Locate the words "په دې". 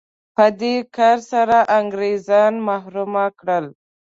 0.35-0.75